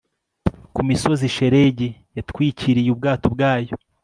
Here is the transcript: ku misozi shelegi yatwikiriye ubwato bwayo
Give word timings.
ku 0.73 0.81
misozi 0.87 1.25
shelegi 1.35 1.89
yatwikiriye 2.17 2.89
ubwato 2.91 3.27
bwayo 3.35 3.73